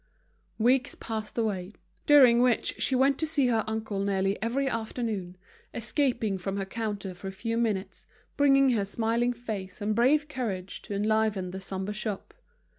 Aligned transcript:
Weeks 0.57 0.95
passed 0.95 1.37
away, 1.37 1.73
during 2.07 2.41
which 2.41 2.81
she 2.81 2.95
went 2.95 3.19
to 3.19 3.27
see 3.27 3.45
her 3.49 3.63
uncle 3.67 3.99
nearly 4.03 4.41
every 4.41 4.67
afternoon, 4.67 5.35
escaping 5.75 6.39
from 6.39 6.57
her 6.57 6.65
counter 6.65 7.13
for 7.13 7.27
a 7.27 7.31
few 7.31 7.55
minutes, 7.55 8.07
bringing 8.35 8.71
her 8.71 8.83
smiling 8.83 9.31
face 9.31 9.79
and 9.79 9.93
brave 9.95 10.27
courage 10.27 10.81
to 10.81 10.95
enliven 10.95 11.51
the 11.51 11.61
sombre 11.61 11.93
shop. 11.93 12.33